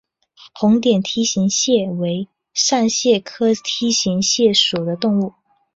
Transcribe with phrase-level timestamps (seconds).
[0.55, 5.33] 红点梯形蟹为扇蟹科梯形蟹属的动物。